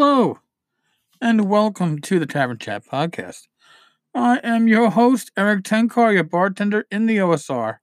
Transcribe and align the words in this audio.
Hello, 0.00 0.38
and 1.20 1.50
welcome 1.50 2.00
to 2.02 2.20
the 2.20 2.26
Tavern 2.26 2.58
Chat 2.58 2.86
podcast. 2.86 3.48
I 4.14 4.38
am 4.44 4.68
your 4.68 4.90
host, 4.90 5.32
Erik 5.36 5.64
Tenkar, 5.64 6.14
your 6.14 6.22
bartender 6.22 6.86
in 6.88 7.06
the 7.06 7.16
OSR, 7.16 7.78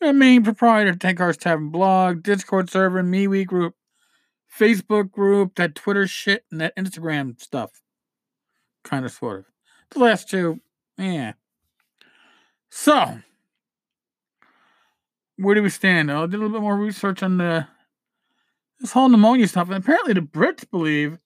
your 0.00 0.12
main 0.12 0.44
proprietor 0.44 0.90
of 0.90 1.00
Tenkar's 1.00 1.36
Tavern 1.36 1.70
blog, 1.70 2.22
Discord 2.22 2.70
server, 2.70 3.02
MeWe 3.02 3.44
group, 3.46 3.74
Facebook 4.56 5.10
group, 5.10 5.56
that 5.56 5.74
Twitter 5.74 6.06
shit, 6.06 6.44
and 6.52 6.60
that 6.60 6.76
Instagram 6.76 7.42
stuff. 7.42 7.82
Kind 8.84 9.04
of, 9.04 9.10
sort 9.10 9.40
of. 9.40 9.44
The 9.90 9.98
last 9.98 10.30
two, 10.30 10.60
yeah. 10.96 11.32
So, 12.70 13.18
where 15.38 15.56
do 15.56 15.64
we 15.64 15.70
stand? 15.70 16.12
I 16.12 16.26
did 16.26 16.34
a 16.34 16.38
little 16.38 16.52
bit 16.52 16.62
more 16.62 16.76
research 16.76 17.24
on 17.24 17.38
the 17.38 17.66
this 18.78 18.92
whole 18.92 19.08
pneumonia 19.08 19.48
stuff, 19.48 19.68
and 19.68 19.82
apparently 19.82 20.12
the 20.12 20.20
Brits 20.20 20.70
believe 20.70 21.18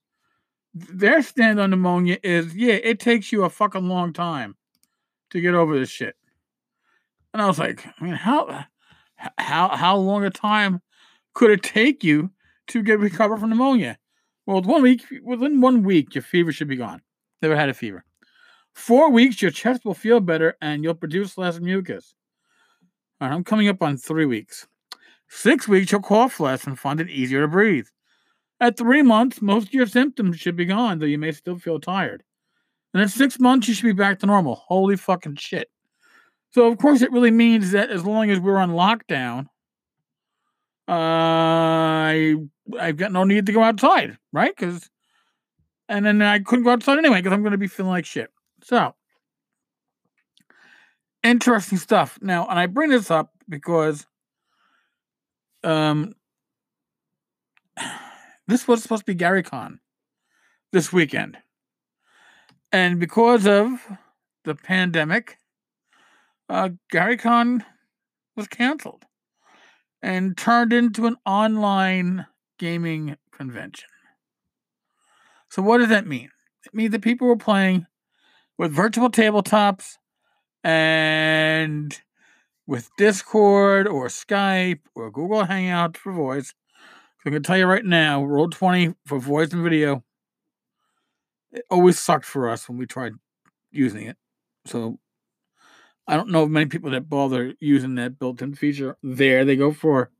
their 0.74 1.22
stand 1.22 1.58
on 1.60 1.70
pneumonia 1.70 2.18
is 2.22 2.54
yeah, 2.54 2.74
it 2.74 3.00
takes 3.00 3.32
you 3.32 3.44
a 3.44 3.50
fucking 3.50 3.88
long 3.88 4.12
time 4.12 4.56
to 5.30 5.40
get 5.40 5.54
over 5.54 5.78
this 5.78 5.90
shit. 5.90 6.16
And 7.32 7.42
I 7.42 7.46
was 7.46 7.58
like, 7.58 7.86
I 7.86 8.04
mean, 8.04 8.14
how 8.14 8.64
how 9.38 9.68
how 9.68 9.96
long 9.96 10.24
a 10.24 10.30
time 10.30 10.80
could 11.34 11.50
it 11.50 11.62
take 11.62 12.02
you 12.02 12.30
to 12.68 12.82
get 12.82 12.98
recovered 12.98 13.38
from 13.38 13.50
pneumonia? 13.50 13.98
Well, 14.46 14.62
one 14.62 14.82
week 14.82 15.04
within 15.22 15.60
one 15.60 15.82
week, 15.82 16.14
your 16.14 16.22
fever 16.22 16.52
should 16.52 16.68
be 16.68 16.76
gone. 16.76 17.02
Never 17.42 17.56
had 17.56 17.68
a 17.68 17.74
fever. 17.74 18.04
Four 18.74 19.10
weeks, 19.10 19.42
your 19.42 19.50
chest 19.50 19.84
will 19.84 19.94
feel 19.94 20.20
better 20.20 20.56
and 20.62 20.84
you'll 20.84 20.94
produce 20.94 21.36
less 21.36 21.58
mucus. 21.58 22.14
All 23.20 23.28
right, 23.28 23.34
I'm 23.34 23.44
coming 23.44 23.68
up 23.68 23.82
on 23.82 23.96
three 23.96 24.26
weeks. 24.26 24.66
Six 25.28 25.68
weeks, 25.68 25.92
you'll 25.92 26.00
cough 26.00 26.40
less 26.40 26.64
and 26.64 26.78
find 26.78 27.00
it 27.00 27.10
easier 27.10 27.40
to 27.40 27.48
breathe. 27.48 27.86
At 28.60 28.76
three 28.76 29.02
months, 29.02 29.40
most 29.40 29.68
of 29.68 29.74
your 29.74 29.86
symptoms 29.86 30.38
should 30.38 30.56
be 30.56 30.64
gone, 30.64 30.98
though 30.98 31.06
you 31.06 31.18
may 31.18 31.32
still 31.32 31.58
feel 31.58 31.78
tired. 31.78 32.24
And 32.92 33.02
at 33.02 33.10
six 33.10 33.38
months, 33.38 33.68
you 33.68 33.74
should 33.74 33.84
be 33.84 33.92
back 33.92 34.18
to 34.20 34.26
normal. 34.26 34.56
Holy 34.56 34.96
fucking 34.96 35.36
shit. 35.36 35.70
So, 36.50 36.66
of 36.66 36.78
course, 36.78 37.02
it 37.02 37.12
really 37.12 37.30
means 37.30 37.72
that 37.72 37.90
as 37.90 38.04
long 38.04 38.30
as 38.30 38.40
we're 38.40 38.56
on 38.56 38.70
lockdown, 38.70 39.46
uh, 40.88 40.92
I, 40.92 42.36
I've 42.80 42.96
got 42.96 43.12
no 43.12 43.24
need 43.24 43.46
to 43.46 43.52
go 43.52 43.62
outside, 43.62 44.16
right? 44.32 44.54
Because, 44.56 44.88
and 45.88 46.04
then 46.04 46.22
I 46.22 46.38
couldn't 46.38 46.64
go 46.64 46.70
outside 46.70 46.98
anyway 46.98 47.18
because 47.18 47.32
I'm 47.32 47.42
going 47.42 47.52
to 47.52 47.58
be 47.58 47.66
feeling 47.68 47.92
like 47.92 48.06
shit. 48.06 48.30
So, 48.64 48.94
interesting 51.22 51.78
stuff. 51.78 52.18
Now, 52.22 52.46
and 52.48 52.58
I 52.58 52.66
bring 52.66 52.90
this 52.90 53.10
up 53.10 53.32
because 53.48 54.06
um 55.64 56.14
this 58.48 58.66
was 58.66 58.82
supposed 58.82 59.02
to 59.02 59.12
be 59.12 59.14
Gary 59.14 59.42
Con 59.42 59.78
this 60.72 60.92
weekend. 60.92 61.38
And 62.72 62.98
because 62.98 63.46
of 63.46 63.86
the 64.44 64.54
pandemic, 64.54 65.38
uh, 66.48 66.70
Gary 66.90 67.16
Con 67.16 67.64
was 68.36 68.48
canceled 68.48 69.04
and 70.02 70.36
turned 70.36 70.72
into 70.72 71.06
an 71.06 71.16
online 71.26 72.26
gaming 72.58 73.16
convention. 73.30 73.88
So, 75.50 75.62
what 75.62 75.78
does 75.78 75.88
that 75.88 76.06
mean? 76.06 76.30
It 76.66 76.74
means 76.74 76.92
that 76.92 77.02
people 77.02 77.28
were 77.28 77.36
playing 77.36 77.86
with 78.58 78.72
virtual 78.72 79.10
tabletops 79.10 79.96
and 80.64 81.98
with 82.66 82.90
Discord 82.98 83.86
or 83.86 84.08
Skype 84.08 84.80
or 84.94 85.10
Google 85.10 85.44
Hangouts 85.44 85.96
for 85.96 86.12
voice. 86.12 86.54
I 87.26 87.30
can 87.30 87.42
tell 87.42 87.58
you 87.58 87.66
right 87.66 87.84
now, 87.84 88.24
Roll 88.24 88.48
20 88.48 88.94
for 89.06 89.18
voice 89.18 89.52
and 89.52 89.62
video, 89.62 90.04
it 91.52 91.64
always 91.70 91.98
sucked 91.98 92.24
for 92.24 92.48
us 92.48 92.68
when 92.68 92.78
we 92.78 92.86
tried 92.86 93.12
using 93.70 94.06
it. 94.06 94.16
So 94.66 94.98
I 96.06 96.16
don't 96.16 96.30
know 96.30 96.44
of 96.44 96.50
many 96.50 96.66
people 96.66 96.90
that 96.92 97.08
bother 97.08 97.54
using 97.60 97.96
that 97.96 98.18
built-in 98.18 98.54
feature 98.54 98.96
there. 99.02 99.44
They 99.44 99.56
go 99.56 99.72
for 99.72 100.10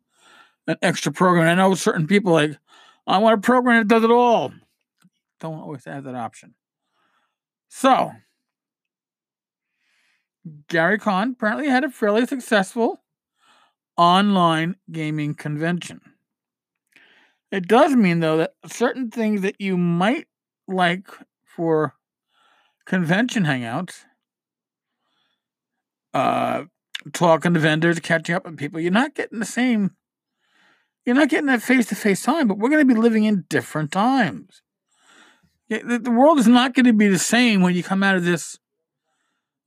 an 0.67 0.77
extra 0.83 1.13
program. 1.13 1.49
I 1.49 1.55
know 1.55 1.75
certain 1.75 2.07
people 2.07 2.33
like, 2.33 2.59
I 3.07 3.19
want 3.19 3.39
a 3.39 3.41
program 3.41 3.79
that 3.79 3.89
does 3.89 4.05
it 4.05 4.11
all. 4.11 4.53
Don't 5.41 5.61
always 5.61 5.85
have 5.85 6.05
that 6.05 6.15
option. 6.15 6.55
So 7.69 8.13
Gary 10.69 10.99
Con 10.99 11.33
apparently 11.33 11.69
had 11.69 11.85
a 11.85 11.91
fairly 11.91 12.27
successful 12.27 13.03
online 13.97 14.77
gaming 14.91 15.35
convention. 15.35 16.01
It 17.51 17.67
does 17.67 17.97
mean, 17.97 18.21
though, 18.21 18.37
that 18.39 18.55
certain 18.67 19.11
things 19.11 19.41
that 19.43 19.61
you 19.61 19.77
might 19.77 20.27
like 20.67 21.09
for 21.45 21.95
convention 22.85 23.45
hangouts, 23.45 24.05
uh, 26.13 26.65
talking 27.13 27.55
to 27.55 27.61
vendors, 27.61 28.01
catching 28.01 28.35
up 28.35 28.45
with 28.45 28.59
people, 28.59 28.81
you're 28.81 28.91
not 28.91 29.15
getting 29.15 29.39
the 29.39 29.47
same, 29.47 29.97
you're 31.07 31.17
not 31.17 31.31
getting 31.31 31.47
that 31.47 31.63
face 31.63 31.87
to 31.87 31.95
face 31.95 32.23
time, 32.23 32.49
but 32.49 32.59
we're 32.59 32.69
going 32.69 32.87
to 32.87 32.95
be 32.95 33.01
living 33.01 33.25
in 33.25 33.47
different 33.49 33.93
times. 33.93 34.63
The 35.71 36.11
world 36.11 36.39
is 36.39 36.49
not 36.49 36.75
going 36.75 36.87
to 36.87 36.95
be 36.95 37.09
the 37.09 37.19
same 37.19 37.61
when 37.61 37.75
you 37.75 37.83
come 37.83 38.03
out 38.03 38.17
of 38.17 38.25
this 38.25 38.59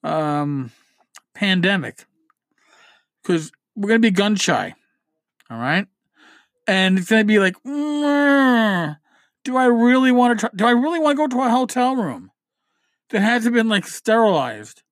um, 0.03 0.71
pandemic 1.35 2.05
because 3.21 3.51
we're 3.75 3.89
going 3.89 4.01
to 4.01 4.07
be 4.07 4.11
gun 4.11 4.35
shy. 4.35 4.73
All 5.49 5.57
right. 5.57 5.87
And 6.67 6.99
it's 6.99 7.07
to 7.07 7.23
be 7.23 7.39
like, 7.39 7.55
mm, 7.63 8.97
do 9.43 9.57
I 9.57 9.65
really 9.65 10.11
want 10.11 10.39
to 10.39 10.47
try? 10.47 10.49
Do 10.55 10.65
I 10.65 10.71
really 10.71 10.99
want 10.99 11.17
to 11.17 11.27
go 11.27 11.27
to 11.27 11.47
a 11.47 11.49
hotel 11.49 11.95
room 11.95 12.31
that 13.09 13.21
hasn't 13.21 13.55
been 13.55 13.69
like 13.69 13.87
sterilized? 13.87 14.83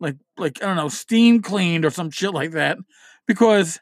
Like, 0.00 0.16
like, 0.36 0.62
I 0.62 0.66
don't 0.66 0.76
know, 0.76 0.88
steam 0.88 1.40
cleaned 1.40 1.84
or 1.84 1.90
some 1.90 2.10
shit 2.10 2.34
like 2.34 2.50
that? 2.50 2.78
Because 3.26 3.80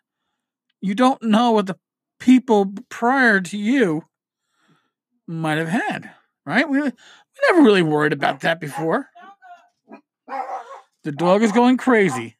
you 0.80 0.94
don't 0.94 1.22
know 1.22 1.52
what 1.52 1.66
the 1.66 1.78
people 2.20 2.72
prior 2.88 3.40
to 3.40 3.58
you 3.58 4.04
might 5.26 5.58
have 5.58 5.68
had, 5.68 6.10
right? 6.46 6.68
We, 6.68 6.82
we 6.82 6.92
never 7.50 7.62
really 7.62 7.82
worried 7.82 8.12
about 8.12 8.40
that 8.40 8.60
before. 8.60 9.08
The 11.04 11.12
dog 11.12 11.42
is 11.42 11.50
going 11.50 11.76
crazy. 11.78 12.36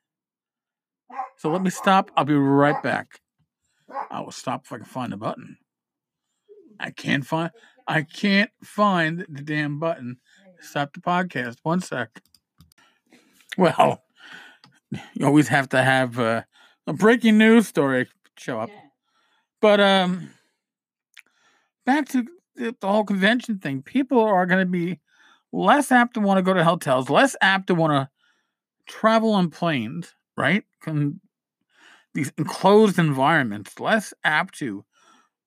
So 1.39 1.51
let 1.51 1.63
me 1.63 1.71
stop. 1.71 2.11
I'll 2.17 2.25
be 2.25 2.35
right 2.35 2.81
back. 2.83 3.22
I 4.11 4.21
will 4.21 4.33
stop 4.33 4.65
if 4.65 4.73
I 4.73 4.77
can 4.79 4.85
find 4.85 5.13
the 5.13 5.17
button. 5.17 5.59
I 6.81 6.91
can't 6.91 7.25
find 7.27 7.51
I 7.87 8.03
can't 8.03 8.51
find 8.63 9.27
the 9.29 9.43
damn 9.43 9.79
button. 9.79 10.19
Stop 10.61 10.95
the 10.95 11.01
podcast. 11.01 11.57
One 11.63 11.81
sec. 11.81 12.23
Well, 13.59 14.03
you 14.91 15.27
always 15.27 15.49
have 15.49 15.69
to 15.71 15.83
have 15.83 16.19
uh, 16.19 16.43
a 16.87 16.93
breaking 16.93 17.39
news 17.39 17.69
story 17.69 18.09
show 18.37 18.61
up. 18.61 18.71
But 19.61 19.81
um 19.81 20.31
back 21.85 22.09
to 22.09 22.27
the 22.57 22.75
whole 22.83 23.05
convention 23.05 23.59
thing. 23.59 23.83
People 23.83 24.21
are 24.21 24.47
going 24.47 24.61
to 24.61 24.71
be 24.71 25.01
less 25.53 25.91
apt 25.91 26.15
to 26.15 26.21
want 26.21 26.39
to 26.39 26.43
go 26.43 26.55
to 26.55 26.65
hotels, 26.65 27.11
less 27.11 27.37
apt 27.41 27.69
to 27.69 27.75
want 27.75 27.93
to 27.93 28.09
travel 28.87 29.33
on 29.33 29.51
planes, 29.51 30.15
right? 30.37 30.65
Can 30.83 31.21
these 32.15 32.33
enclosed 32.39 32.99
environments 32.99 33.81
less 33.81 34.13
apt 34.25 34.59
to 34.59 34.85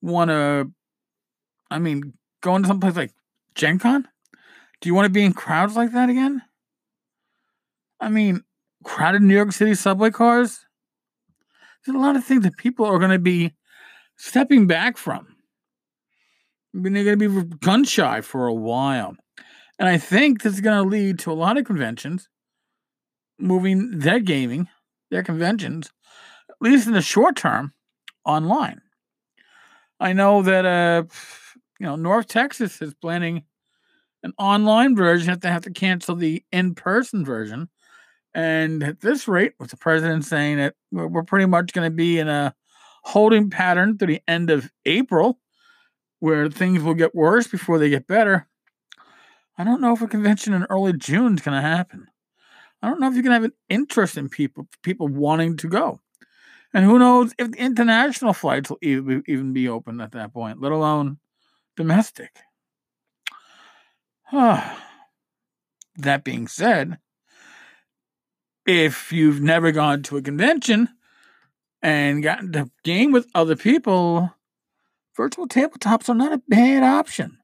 want 0.02 0.30
to 0.30 0.70
I 1.70 1.78
mean, 1.78 2.14
go 2.42 2.56
into 2.56 2.68
someplace 2.68 2.96
like 2.96 3.12
Gen 3.54 3.78
Con? 3.78 4.06
Do 4.80 4.88
you 4.88 4.94
want 4.94 5.06
to 5.06 5.10
be 5.10 5.24
in 5.24 5.32
crowds 5.32 5.76
like 5.76 5.92
that 5.92 6.08
again? 6.08 6.42
I 8.00 8.08
mean, 8.08 8.42
crowded 8.84 9.22
New 9.22 9.34
York 9.34 9.52
City 9.52 9.74
subway 9.74 10.10
cars? 10.10 10.60
There's 11.84 11.96
a 11.96 12.00
lot 12.00 12.16
of 12.16 12.24
things 12.24 12.44
that 12.44 12.56
people 12.56 12.84
are 12.84 12.98
going 12.98 13.10
to 13.10 13.18
be 13.18 13.54
stepping 14.16 14.66
back 14.66 14.96
from. 14.96 15.36
I 16.74 16.78
mean, 16.78 16.92
they're 16.92 17.04
going 17.04 17.18
to 17.18 17.42
be 17.42 17.56
gun 17.58 17.84
shy 17.84 18.20
for 18.20 18.46
a 18.46 18.54
while. 18.54 19.16
And 19.78 19.88
I 19.88 19.98
think 19.98 20.42
this 20.42 20.54
is 20.54 20.60
going 20.60 20.82
to 20.82 20.88
lead 20.88 21.18
to 21.20 21.32
a 21.32 21.34
lot 21.34 21.56
of 21.56 21.64
conventions 21.64 22.28
moving 23.38 23.98
their 23.98 24.20
gaming, 24.20 24.68
their 25.10 25.22
conventions, 25.22 25.92
least 26.60 26.86
in 26.86 26.92
the 26.92 27.02
short 27.02 27.36
term, 27.36 27.72
online. 28.24 28.80
I 29.98 30.12
know 30.12 30.42
that 30.42 30.64
uh, 30.66 31.04
you 31.78 31.86
know 31.86 31.96
North 31.96 32.28
Texas 32.28 32.82
is 32.82 32.94
planning 32.94 33.44
an 34.22 34.32
online 34.38 34.96
version 34.96 35.32
if 35.32 35.40
they 35.40 35.48
have 35.48 35.62
to 35.62 35.70
cancel 35.70 36.16
the 36.16 36.42
in-person 36.52 37.24
version. 37.24 37.68
And 38.34 38.82
at 38.82 39.00
this 39.00 39.26
rate, 39.26 39.54
with 39.58 39.70
the 39.70 39.76
president 39.76 40.24
saying 40.24 40.58
that 40.58 40.74
we're 40.90 41.22
pretty 41.22 41.46
much 41.46 41.72
going 41.72 41.90
to 41.90 41.94
be 41.94 42.18
in 42.18 42.28
a 42.28 42.54
holding 43.02 43.48
pattern 43.48 43.96
through 43.96 44.08
the 44.08 44.22
end 44.28 44.50
of 44.50 44.70
April, 44.84 45.38
where 46.18 46.50
things 46.50 46.82
will 46.82 46.94
get 46.94 47.14
worse 47.14 47.46
before 47.46 47.78
they 47.78 47.88
get 47.88 48.06
better. 48.06 48.46
I 49.56 49.64
don't 49.64 49.80
know 49.80 49.94
if 49.94 50.02
a 50.02 50.08
convention 50.08 50.52
in 50.52 50.64
early 50.64 50.92
June 50.92 51.36
is 51.36 51.40
going 51.40 51.56
to 51.56 51.66
happen. 51.66 52.08
I 52.82 52.88
don't 52.88 53.00
know 53.00 53.08
if 53.08 53.14
you 53.14 53.22
can 53.22 53.32
have 53.32 53.44
an 53.44 53.54
interest 53.68 54.18
in 54.18 54.28
people 54.28 54.68
people 54.82 55.08
wanting 55.08 55.56
to 55.58 55.68
go. 55.68 56.00
And 56.76 56.84
who 56.84 56.98
knows 56.98 57.32
if 57.38 57.54
international 57.54 58.34
flights 58.34 58.68
will 58.68 58.76
even 58.82 59.54
be 59.54 59.66
open 59.66 59.98
at 59.98 60.12
that 60.12 60.34
point, 60.34 60.60
let 60.60 60.72
alone 60.72 61.16
domestic. 61.74 62.36
that 64.30 64.74
being 66.22 66.46
said, 66.46 66.98
if 68.66 69.10
you've 69.10 69.40
never 69.40 69.72
gone 69.72 70.02
to 70.02 70.18
a 70.18 70.22
convention 70.22 70.90
and 71.80 72.22
gotten 72.22 72.52
to 72.52 72.70
game 72.84 73.10
with 73.10 73.26
other 73.34 73.56
people, 73.56 74.34
virtual 75.16 75.48
tabletops 75.48 76.10
are 76.10 76.14
not 76.14 76.34
a 76.34 76.42
bad 76.46 76.82
option. 76.82 77.38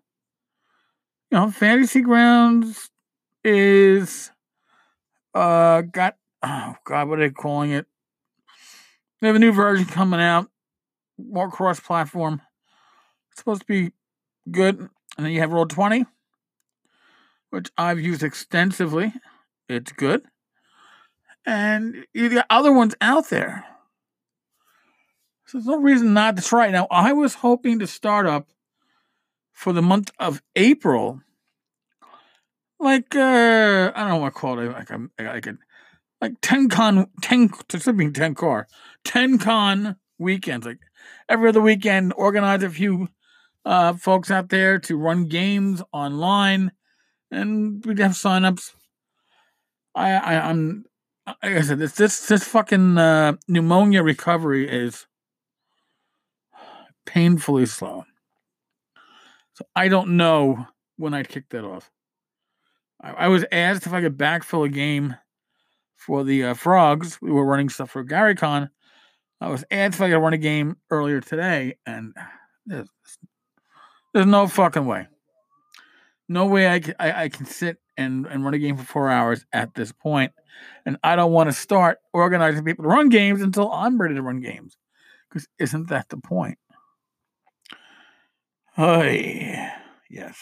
You 1.30 1.38
know, 1.38 1.50
Fantasy 1.50 2.02
Grounds 2.02 2.90
is 3.42 4.30
uh 5.32 5.80
got 5.80 6.18
oh 6.42 6.74
god, 6.84 7.08
what 7.08 7.18
are 7.18 7.26
they 7.26 7.32
calling 7.32 7.70
it? 7.70 7.86
They 9.22 9.28
have 9.28 9.36
a 9.36 9.38
new 9.38 9.52
version 9.52 9.86
coming 9.86 10.18
out, 10.18 10.50
more 11.16 11.48
cross 11.48 11.78
platform. 11.78 12.42
It's 13.30 13.38
supposed 13.38 13.60
to 13.60 13.66
be 13.66 13.92
good. 14.50 14.80
And 15.16 15.24
then 15.24 15.30
you 15.32 15.38
have 15.38 15.52
Roll 15.52 15.64
20, 15.64 16.06
which 17.50 17.70
I've 17.78 18.00
used 18.00 18.24
extensively. 18.24 19.14
It's 19.68 19.92
good. 19.92 20.24
And 21.46 22.04
you 22.12 22.30
got 22.30 22.46
other 22.50 22.72
ones 22.72 22.96
out 23.00 23.28
there. 23.28 23.64
So 25.46 25.58
there's 25.58 25.66
no 25.66 25.80
reason 25.80 26.14
not 26.14 26.34
to 26.36 26.42
try 26.42 26.66
it. 26.66 26.72
Now, 26.72 26.88
I 26.90 27.12
was 27.12 27.34
hoping 27.36 27.78
to 27.78 27.86
start 27.86 28.26
up 28.26 28.48
for 29.52 29.72
the 29.72 29.82
month 29.82 30.10
of 30.18 30.42
April. 30.56 31.20
Like, 32.80 33.14
uh, 33.14 33.92
I 33.94 34.00
don't 34.00 34.08
know 34.08 34.16
what 34.16 34.26
I 34.26 34.30
call 34.30 34.58
it. 34.58 34.72
Like, 34.72 34.90
I'm, 34.90 35.12
like, 35.16 35.46
like 36.22 36.40
10 36.40 36.68
con, 36.68 37.08
10, 37.20 37.50
to 37.68 37.80
something 37.80 38.12
10 38.12 38.36
car, 38.36 38.68
10 39.04 39.38
con 39.38 39.96
weekends. 40.18 40.64
Like, 40.64 40.78
every 41.28 41.48
other 41.48 41.60
weekend, 41.60 42.14
organize 42.16 42.62
a 42.62 42.70
few 42.70 43.08
uh, 43.64 43.94
folks 43.94 44.30
out 44.30 44.48
there 44.48 44.78
to 44.78 44.96
run 44.96 45.26
games 45.26 45.82
online, 45.92 46.70
and 47.32 47.84
we'd 47.84 47.98
have 47.98 48.12
signups. 48.12 48.70
I, 49.94 50.12
I 50.12 50.48
I'm 50.48 50.84
like 51.26 51.56
I 51.56 51.60
said, 51.60 51.78
this 51.78 51.92
this 51.92 52.26
this 52.26 52.44
fucking 52.44 52.98
uh, 52.98 53.34
pneumonia 53.48 54.02
recovery 54.02 54.68
is 54.68 55.06
painfully 57.04 57.66
slow. 57.66 58.04
So 59.54 59.66
I 59.74 59.88
don't 59.88 60.16
know 60.16 60.66
when 60.96 61.14
I'd 61.14 61.28
kick 61.28 61.48
that 61.50 61.64
off. 61.64 61.90
I, 63.00 63.10
I 63.10 63.28
was 63.28 63.44
asked 63.50 63.86
if 63.86 63.92
I 63.92 64.00
could 64.00 64.16
backfill 64.16 64.64
a 64.64 64.68
game 64.68 65.16
for 66.06 66.24
the 66.24 66.44
uh, 66.44 66.54
frogs. 66.54 67.18
We 67.22 67.30
were 67.30 67.44
running 67.44 67.68
stuff 67.68 67.90
for 67.90 68.04
GaryCon. 68.04 68.68
I 69.40 69.48
was 69.48 69.64
asked 69.70 69.94
if 69.94 70.00
I 70.00 70.10
could 70.10 70.18
run 70.18 70.34
a 70.34 70.38
game 70.38 70.76
earlier 70.90 71.20
today, 71.20 71.76
and 71.86 72.14
there's, 72.66 72.88
there's 74.14 74.26
no 74.26 74.46
fucking 74.46 74.86
way. 74.86 75.08
No 76.28 76.46
way 76.46 76.68
I 76.68 76.80
can, 76.80 76.94
I, 76.98 77.24
I 77.24 77.28
can 77.28 77.46
sit 77.46 77.78
and, 77.96 78.26
and 78.26 78.44
run 78.44 78.54
a 78.54 78.58
game 78.58 78.76
for 78.76 78.84
four 78.84 79.10
hours 79.10 79.44
at 79.52 79.74
this 79.74 79.92
point. 79.92 80.32
And 80.86 80.96
I 81.02 81.16
don't 81.16 81.32
want 81.32 81.48
to 81.48 81.52
start 81.52 81.98
organizing 82.12 82.64
people 82.64 82.84
to 82.84 82.88
run 82.88 83.08
games 83.08 83.42
until 83.42 83.70
I'm 83.70 84.00
ready 84.00 84.14
to 84.14 84.22
run 84.22 84.40
games. 84.40 84.76
Because 85.28 85.48
isn't 85.58 85.88
that 85.88 86.08
the 86.08 86.18
point? 86.18 86.58
Hey, 88.74 89.68
yes. 90.08 90.38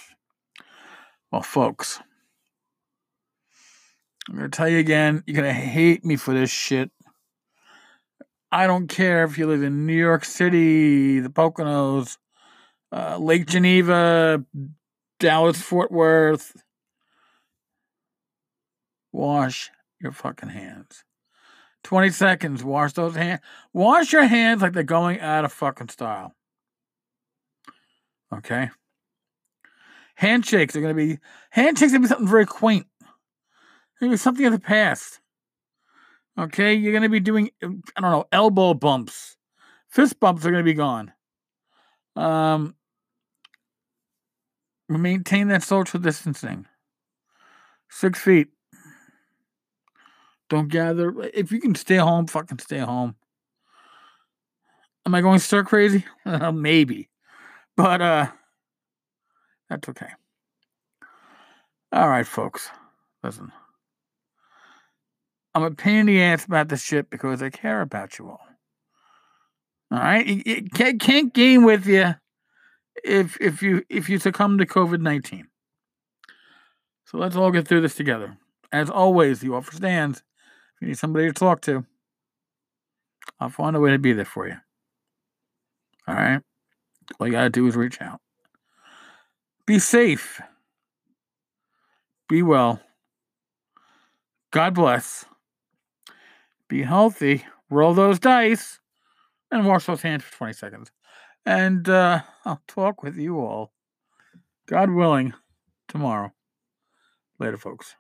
Well, 1.32 1.42
folks, 1.42 2.00
I'm 4.28 4.36
going 4.36 4.50
to 4.50 4.56
tell 4.56 4.68
you 4.68 4.78
again, 4.78 5.22
you're 5.26 5.40
going 5.40 5.52
to 5.52 5.60
hate 5.60 6.04
me 6.04 6.16
for 6.16 6.34
this 6.34 6.50
shit. 6.50 6.90
I 8.52 8.66
don't 8.66 8.88
care 8.88 9.24
if 9.24 9.38
you 9.38 9.46
live 9.46 9.62
in 9.62 9.86
New 9.86 9.96
York 9.96 10.24
City, 10.24 11.20
the 11.20 11.30
Poconos, 11.30 12.18
uh, 12.92 13.16
Lake 13.18 13.46
Geneva, 13.46 14.44
Dallas, 15.20 15.60
Fort 15.60 15.92
Worth. 15.92 16.60
Wash 19.12 19.70
your 20.00 20.12
fucking 20.12 20.48
hands. 20.48 21.04
20 21.84 22.10
seconds. 22.10 22.64
Wash 22.64 22.92
those 22.92 23.14
hands. 23.14 23.40
Wash 23.72 24.12
your 24.12 24.24
hands 24.26 24.62
like 24.62 24.72
they're 24.72 24.82
going 24.82 25.20
out 25.20 25.44
of 25.44 25.52
fucking 25.52 25.88
style. 25.88 26.34
Okay? 28.32 28.70
Handshakes 30.16 30.76
are 30.76 30.80
going 30.80 30.94
to 30.94 31.06
be, 31.06 31.18
handshakes 31.50 31.92
are 31.92 31.96
going 31.98 32.02
to 32.02 32.08
be 32.08 32.14
something 32.14 32.28
very 32.28 32.46
quaint. 32.46 32.86
Maybe 34.00 34.16
something 34.16 34.46
of 34.46 34.52
the 34.52 34.58
past. 34.58 35.20
Okay? 36.38 36.74
You're 36.74 36.92
going 36.92 37.02
to 37.02 37.08
be 37.08 37.20
doing, 37.20 37.50
I 37.62 38.00
don't 38.00 38.10
know, 38.10 38.26
elbow 38.32 38.74
bumps. 38.74 39.36
Fist 39.88 40.20
bumps 40.20 40.44
are 40.44 40.50
going 40.50 40.64
to 40.64 40.70
be 40.70 40.74
gone. 40.74 41.12
Um, 42.16 42.74
maintain 44.88 45.48
that 45.48 45.62
social 45.62 46.00
distancing. 46.00 46.66
Six 47.88 48.20
feet. 48.20 48.48
Don't 50.48 50.68
gather. 50.68 51.14
If 51.32 51.52
you 51.52 51.60
can 51.60 51.74
stay 51.74 51.96
home, 51.96 52.26
fucking 52.26 52.58
stay 52.58 52.78
home. 52.78 53.14
Am 55.06 55.14
I 55.14 55.20
going 55.20 55.38
stir 55.38 55.64
crazy? 55.64 56.04
Maybe. 56.52 57.08
But 57.76 58.02
uh 58.02 58.26
that's 59.68 59.88
okay. 59.88 60.08
All 61.92 62.08
right, 62.08 62.26
folks. 62.26 62.68
Listen. 63.22 63.52
I'm 65.54 65.62
a 65.62 65.70
pain 65.70 66.00
in 66.00 66.06
the 66.06 66.22
ass 66.22 66.44
about 66.44 66.68
this 66.68 66.82
shit 66.82 67.10
because 67.10 67.42
I 67.42 67.50
care 67.50 67.80
about 67.80 68.18
you 68.18 68.28
all. 68.28 68.40
All 69.90 69.98
right? 69.98 70.24
It, 70.26 70.72
can't, 70.72 71.00
can't 71.00 71.34
game 71.34 71.64
with 71.64 71.86
you 71.86 72.14
if 73.02 73.40
if 73.40 73.62
you 73.62 73.82
if 73.88 74.08
you 74.08 74.18
succumb 74.18 74.58
to 74.58 74.66
COVID 74.66 75.00
nineteen. 75.00 75.48
So 77.04 77.18
let's 77.18 77.36
all 77.36 77.50
get 77.50 77.66
through 77.66 77.80
this 77.80 77.94
together. 77.94 78.36
As 78.72 78.88
always, 78.88 79.40
the 79.40 79.50
offer 79.50 79.72
stands. 79.72 80.18
If 80.18 80.82
you 80.82 80.88
need 80.88 80.98
somebody 80.98 81.26
to 81.26 81.32
talk 81.32 81.60
to, 81.62 81.84
I'll 83.40 83.48
find 83.48 83.74
a 83.74 83.80
way 83.80 83.90
to 83.90 83.98
be 83.98 84.12
there 84.12 84.24
for 84.24 84.46
you. 84.46 84.56
All 86.06 86.14
right. 86.14 86.40
All 87.18 87.26
you 87.26 87.32
gotta 87.32 87.50
do 87.50 87.66
is 87.66 87.74
reach 87.74 88.00
out. 88.00 88.20
Be 89.66 89.78
safe. 89.78 90.40
Be 92.28 92.42
well. 92.42 92.80
God 94.52 94.74
bless. 94.74 95.24
Be 96.70 96.82
healthy. 96.82 97.44
Roll 97.68 97.92
those 97.92 98.18
dice 98.18 98.80
and 99.50 99.66
wash 99.66 99.84
those 99.84 100.00
hands 100.00 100.24
for 100.24 100.34
20 100.38 100.54
seconds 100.54 100.90
and 101.46 101.88
uh, 101.88 102.22
I'll 102.44 102.62
talk 102.68 103.02
with 103.02 103.16
you 103.16 103.40
all, 103.40 103.72
God 104.66 104.90
willing, 104.90 105.34
tomorrow. 105.88 106.32
Later, 107.38 107.56
folks. 107.56 107.96